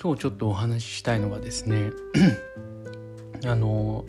[0.00, 1.90] 今日ちょっとお話ししたいのがですね
[3.44, 4.04] あの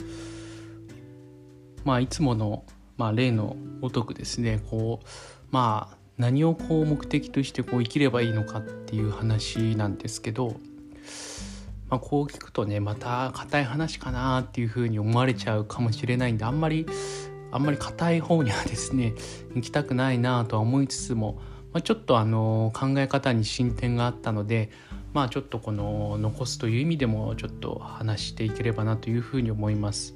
[1.83, 2.63] まあいつもの、
[2.95, 5.07] まあ、例のごとくですねこう
[5.49, 10.57] まあ何をこう目的としてこう生きればいいのかっていう話なんですけど、
[11.89, 16.85] まあ、こう聞くとねまた硬い話かなっていうふうに思われちゃうかもしれないんであんまり
[17.51, 19.15] あんまり硬い方にはですね
[19.55, 21.39] 行きたくないなとは思いつつも、
[21.73, 24.69] まあ、ちょっとあの考え方に進展があったので
[25.13, 30.15] まあちょっとこの残すという意味でもちょっと話していければなというふうに思います。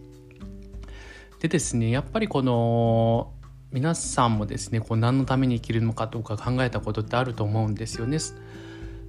[1.40, 3.34] でですねやっぱりこの
[3.72, 8.18] 皆さんもですねこう何のために生きるのかどうか考えたことってあると思うんですよね。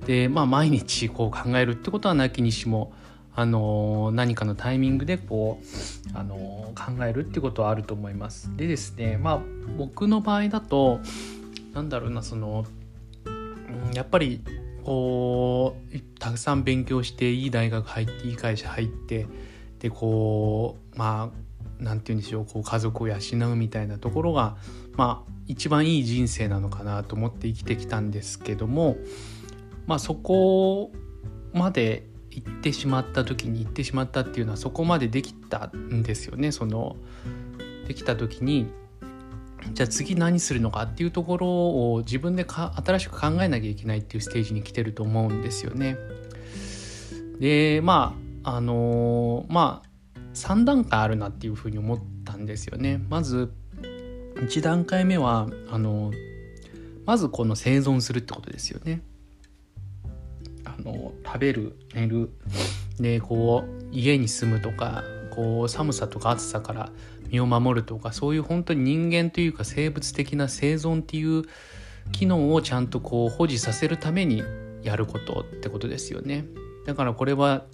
[0.07, 2.93] でまあ毎日こう考えるってことはなきにしも
[3.37, 8.57] あの何かのタイミングでこうあの考えるってことはあると思います。
[8.57, 9.41] でですねまあ
[9.77, 11.01] 僕の場合だと
[11.73, 12.65] なんだろうなその
[13.93, 14.41] やっぱり
[14.85, 19.27] こうたくさん勉強していい大学入っていい会社入って
[19.79, 21.45] でこうまあ
[21.79, 23.17] 何て言うんでしょうこう家族を養
[23.51, 24.57] うみたいなところが
[24.97, 28.97] まあ一番いい人生なのかなと思って生きてきたんですけども
[29.87, 30.93] まあそこ
[31.53, 36.51] まで行ってしまった時に行ってしまったっていうのはそこまでできたんですよね。
[36.51, 36.97] その
[37.87, 38.67] できた時に
[39.73, 41.49] じゃあ次何するのかっていうところ
[41.95, 45.97] を自分でか新しく考えなきゃいけないっていうステージに来てると思うんですよね。
[47.41, 49.89] でまああの、まあ
[50.35, 53.01] 3段階あるなっていうふうに思ったんですよね。
[53.09, 53.53] まず
[54.37, 56.13] 1段階目はあの、
[57.07, 59.03] まずこの生存するってことですよね。
[60.65, 62.31] あの食べる寝る
[62.99, 66.91] でこう家に住むとかこう寒さとか暑さから
[67.31, 71.45] 身を守るとかそういう本当に人間というか生物的な生存っていう
[72.13, 74.43] 機能をちゃんとこう保持させるために
[74.83, 76.45] やることってことですよね。
[76.87, 77.65] だからこれは、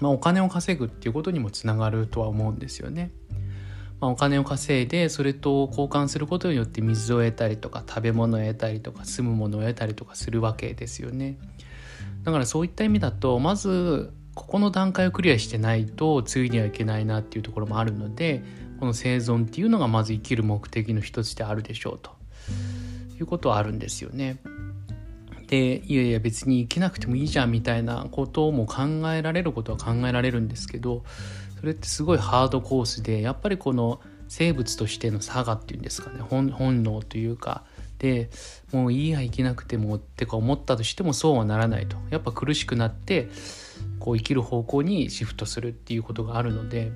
[0.00, 3.10] まあ、お金を稼ぐっていうことにもつながるとは思うんですよね、
[4.00, 11.38] まあ、お金を稼いでそれと交換することによって水を得たりとか食べ物を得たりとか住むものを得たりとかするわけですよね。
[12.24, 18.44] だからそういった意味だとまずここの段階をクリアしてないと次にはいけないなっていうところもあるので
[18.78, 22.16] この生存っていうのがまず生きる目的の一つであるでしょうと。
[23.18, 24.38] いうことはあるんですよね。
[25.48, 28.82] でいやいや別に生きなくてもいいじゃんみたいなことも考
[29.12, 31.02] えられることは考えられるんですけど
[31.58, 36.20] それってすごいハードコースでやっぱりこの生物としての差がっていうんですかね。
[36.20, 36.52] 本
[36.84, 37.64] 能というか。
[37.98, 38.30] で
[38.72, 41.96] もういいや生きなくてもってか思ったとしてもそうはならないと。
[42.10, 43.28] やっぱ苦しくなって
[43.98, 46.92] こう生きる方向にシフトするっていうことがあるので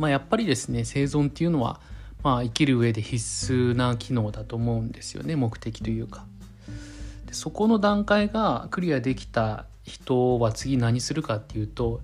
[0.00, 1.78] まあ、やっぱりですね生存っていうのは、
[2.22, 6.24] まあ、生きる上で必須な機能だと思うんですよね目的というか。
[7.26, 12.00] でそこの段階がクリアできた人は次何するかっていうと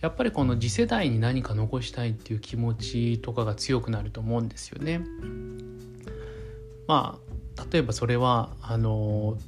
[0.00, 5.00] やっぱりこの次世代に何か残したいっていう気持ちとかが強くなると思うんですよね。
[6.88, 7.20] ま
[7.56, 9.38] あ例えばそれはあの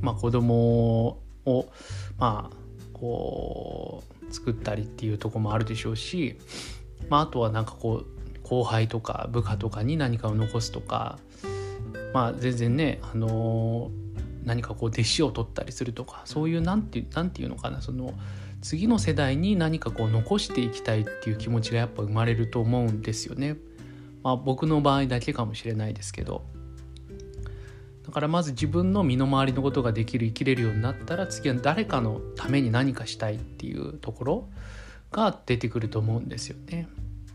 [0.00, 1.72] まあ子供を
[2.16, 2.57] まあ
[3.00, 6.38] こう作ったりっていうとこもあるでしょうし
[7.08, 11.18] まあ、あとはなんかこう後輩とか部下とかに何かを残すとか
[12.12, 13.90] まあ全然ね、あの、
[14.44, 18.14] 何かこう弟子を取ったりするとかそういうなんてなんていうのかなその
[18.62, 23.56] 次の世代に何かこう残していきたいっていう気持ちがやっぱ生まれると思うんですよね。
[24.24, 26.44] まあ、僕の場合だけかもしれないですけど
[28.08, 34.48] だからまず自分の身の回りのことができる生きれるようになったら次は誰かのために何かしたいっていうところ
[35.12, 36.88] が出てくると思うんですよね。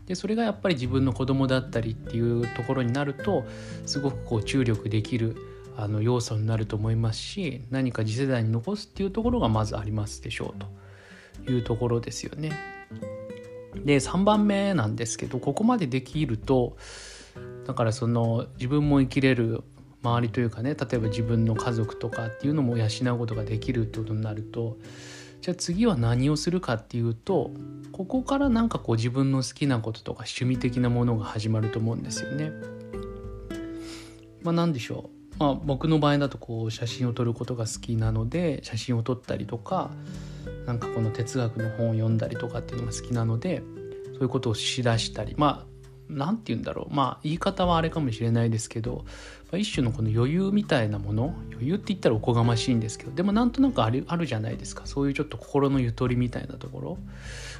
[0.06, 3.44] でそれがやっぱり自分の子供だったりっていうところになると
[3.86, 5.36] すごくこう注力できる
[5.76, 12.50] あの要素になると思いますし何か次世代に残すっていうところがまずありますでしょうというところですよね。
[13.76, 16.76] で3番目なんですけどここまでできると
[17.64, 19.62] だからその自分も生きれる
[20.04, 24.76] 周りというかね例えば自分の家族とかっていうのも養うことができるってことになると
[25.40, 27.50] じゃあ次は何をするかっていうと
[27.92, 32.50] ここからなんかこう自分の好きなこととか趣味的なものが始まると思うんですよね。
[34.42, 39.90] まあ何でしょう、まあ、僕の場合だとこう写真を撮ることが好きなので写真を撮ったりとか
[40.66, 43.62] なんかこの哲学の本を読んだりとかっていうのが好きなので
[44.12, 45.73] そういうことをしだしたりまあ
[46.08, 49.04] 何て言うんだろうまあ言い方はあれかもしれないですけど、
[49.50, 56.98] ま、一種のこの余裕みたいなもの余裕って言ったらおこがましいんですけどでもなんとなくあるあるじゃないですかそういうちょっと心のゆとりみたいなところ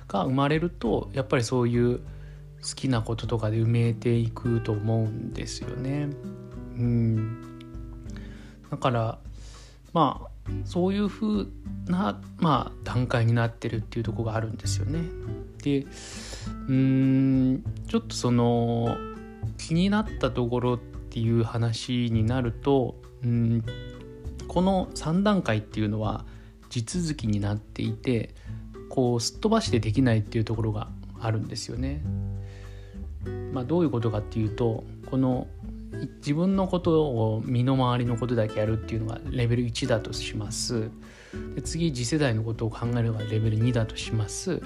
[0.09, 2.03] が生まれるとやっぱりそういう好
[2.75, 6.09] きなこととかで埋めていくと思うんですよね。
[6.77, 7.41] うん
[8.71, 9.19] だから
[9.93, 11.49] まあそういうふう
[11.87, 15.01] な、まあ、段階になってるっていうとこがあるんですよね。
[15.65, 18.97] でうーんちょっとその
[19.57, 23.65] 気になったところっていう話になるとうん
[24.47, 26.27] この3段階っていうのは
[26.69, 28.35] 地続きになっていて
[28.91, 30.89] こうすっ飛ばしてできないっていうところが
[31.21, 32.03] あるんですよね。
[33.53, 35.47] まあ、どういうことかっていうとこの
[36.19, 40.91] 自分のことを身の回りのことだけやるっていうのがレベル1だとします
[41.55, 44.61] で次次世代のことを考えるのがレベル2だとします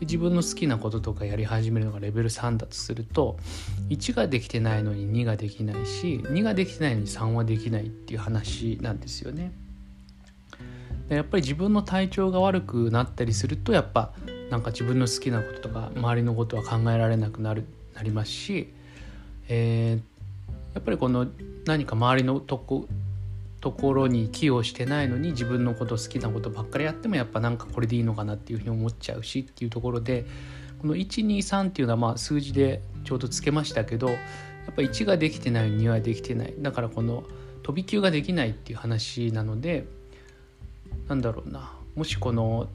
[0.00, 3.38] で自分の好きなこととかやり始めるのがレベル3だとすると
[3.88, 9.52] 1ができてないのに2ができないし2ができてないのに3はできないっていう話なんですよね。
[11.08, 14.12] やっぱり自分の体調が悪くなったりするとやっぱ
[14.50, 17.64] なんか自分の好きなこととか周りのことは考えられなくなる
[17.94, 18.72] なりますし、
[19.48, 21.26] えー、やっぱりこの
[21.64, 22.86] 何か周りのとこ
[23.60, 30.26] ところに寄与してないのに自分のこと好きなことばっかりやってもやっぱなんかこれでいいのかなっていうふうに思っちゃうしっていうところで
[30.80, 34.14] この123っていうのはまあ数字でちょうどつけましたけどや
[34.70, 36.54] っぱ1ができてない2はできてない。
[36.58, 37.24] だからこの
[37.62, 39.86] 飛び級ができないっていう話なので
[41.08, 41.72] なんだろうな。
[41.96, 42.68] もしこの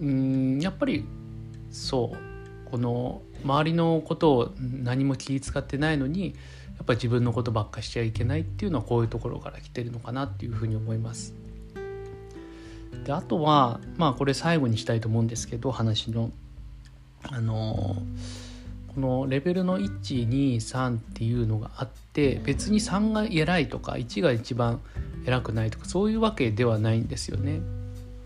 [0.00, 1.04] うんやっぱり
[1.70, 6.34] そうこの周りのことを何も気遣ってないのに
[6.76, 11.34] やっぱり自分のことばっかしちゃいけないっていうのはこういうところから来てるのかなっていうふうに思います。
[13.04, 16.30] であとはまあこれ最後にしたいと思うんですけど話の
[17.22, 17.96] あの
[18.94, 24.80] このレベルの123っていうのがあって別に3が偉いとか1が一番
[25.26, 27.60] 偉くないとかそういうわけではないんですよね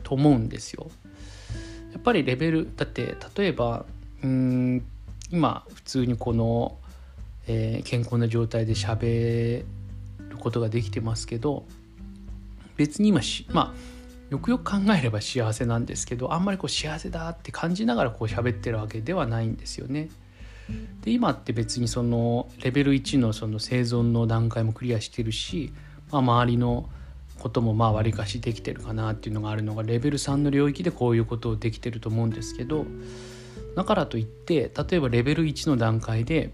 [0.02, 0.90] と思うんですよ。
[1.92, 3.86] やっぱりレベルだって例えば
[4.22, 4.84] うん
[5.30, 6.76] 今普通にこの
[7.48, 9.64] えー、健康な状態で喋
[10.28, 11.64] ることができてますけど
[12.76, 13.98] 別に今しまあ
[14.30, 20.10] よくよく考えれば幸せなんですけどあんまりこう幸せだって感じながらこう喋ってるわけではないんですよね。
[21.00, 25.72] で今って別にそのレベル1のその生存の段階もクリアしてるし、
[26.10, 26.90] まあ、周りの
[27.38, 32.84] こともまあ割りかしできてるかなっていうのがあるのがレベル3の領域でこういうことをできてると思うんですけど
[33.76, 36.52] だからといって例えばレベル1の段階で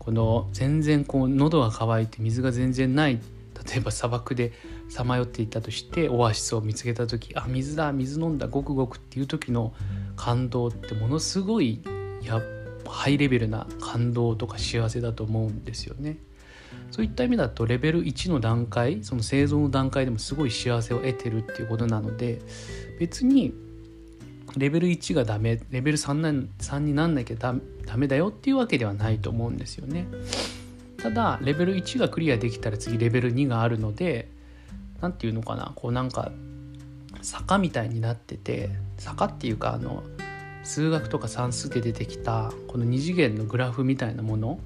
[0.00, 3.20] この全然こう喉が渇いて水が全然ない
[3.68, 4.52] 例えば砂漠で
[4.88, 9.74] さまよっていたとしてオアシスを見つけた時あ水だ水飲んだごくごくっていう時の
[10.16, 11.82] 感動ってものすごい
[12.22, 12.40] や
[12.86, 16.18] ハイレベルな感動とか幸せだと思うんですよね。
[16.90, 22.40] そういった意味だとレベル1の段階その生存の段階でもすごい幸せを得てるっていうことなので
[22.98, 23.52] 別に
[24.56, 27.54] レベル1がダメレベル 3, な3になんなきゃダ
[27.86, 30.06] ダメだよっていうわけではないと思うんですよね。
[30.98, 34.28] ただレベル1がクリアできたら次レベル2があるので
[35.00, 36.30] 何て言うのかなこうなんか
[37.22, 40.02] 坂みたいになってて坂っていうかあの
[40.62, 44.60] 数学とか算数で出てきたこの2次元のグラフみたいなもの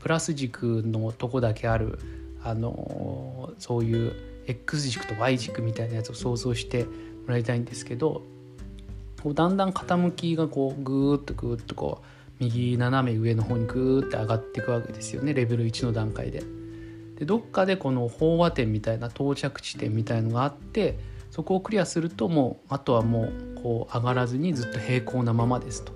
[0.00, 1.98] プラス軸のとこだけある
[2.42, 4.12] あのそういう
[4.46, 6.90] X 軸と Y 軸みたいなやつを想像しても
[7.28, 8.22] らいたいんですけど
[9.22, 12.04] こうだんだん傾きがこうグーッとグーッとこう
[12.38, 16.42] 右斜め上の方にグーッて上がっていくわけですよねレベル1の段階で。
[17.16, 20.98] でどっかでこの飽和点みたいな到着地点みたいのがあって
[21.30, 25.92] そこをクリアするともうあとはもうこう上がらずにずっと平行なままですと。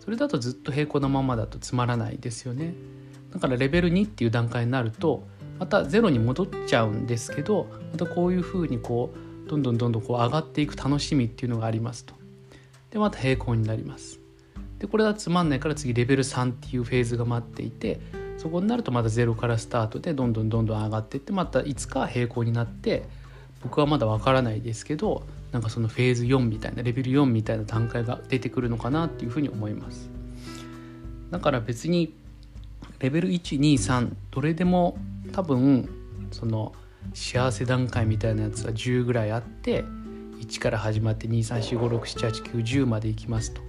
[0.00, 2.74] それだとずっと平行なままだとつまらないですよね。
[3.32, 5.26] だからレベル2っていう段階になると
[5.58, 9.14] またゼロに戻っちゃうんですけどまたこういうふうにこ
[9.46, 12.23] うどんどんどんどんこう上がっていく楽しみっていうのがありますと。
[12.94, 14.20] でまた平行になります。
[14.78, 18.00] でこれはつまんないから次レベル3っていうフェーズが待っていて
[18.38, 23.02] そこになるとまた0からスタートでどんどんどんどん上がっていってまたいつか平行になって
[23.64, 30.08] 僕はまだわからないですけどなんかそのフェーズ4みたいなレベル4みたいな段階が出てくるのかなっていうふうに思います。
[31.32, 32.14] だから別に
[33.00, 34.98] レベル123どれでも
[35.32, 35.88] 多分
[36.30, 36.72] その
[37.12, 39.84] 幸せ段階みたいなやつは10ぐらいあって
[40.44, 43.62] 1から始まって234567890までいきますと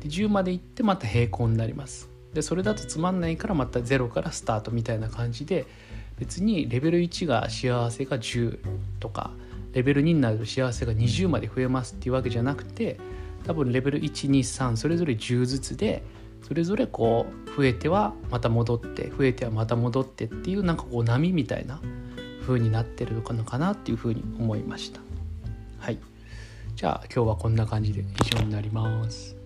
[0.00, 5.66] で10までいってまた平行になりますでそれだとつまんないからまた0からスタートみたいな感じで
[6.18, 8.58] 別にレベル1が幸せが10
[9.00, 9.32] とか
[9.72, 12.98] レベル2になると幸せが20まで増えますっていうわけじゃなくて
[13.46, 16.02] 多分レベル123それぞれ10ずつで
[16.46, 21.80] それぞれこう増えてはまた戻って増えてはまた戻ってっていうなんかこう波みたいな
[22.42, 25.00] 風になってるのかなっていうふうに思いました。
[25.82, 25.98] はい。
[26.76, 29.36] じゃあ今日はこんな感じで以上になります。